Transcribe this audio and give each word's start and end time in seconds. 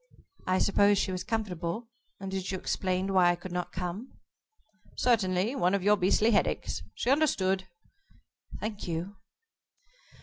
"I 0.47 0.57
suppose 0.57 0.97
she 0.97 1.11
was 1.11 1.23
comfortable, 1.23 1.87
and 2.19 2.31
that 2.31 2.51
you 2.51 2.57
explained 2.57 3.11
why 3.13 3.29
I 3.29 3.35
could 3.35 3.51
not 3.51 3.71
come?" 3.71 4.17
"Certainly. 4.97 5.53
One 5.53 5.75
of 5.75 5.83
your 5.83 5.95
beastly 5.95 6.31
head 6.31 6.47
aches. 6.47 6.81
She 6.95 7.11
understood." 7.11 7.67
"Thank 8.59 8.87
you." 8.87 9.17